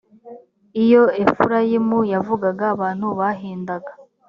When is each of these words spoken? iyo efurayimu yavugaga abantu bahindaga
iyo 0.83 1.03
efurayimu 1.23 1.99
yavugaga 2.13 2.63
abantu 2.73 3.05
bahindaga 3.19 3.91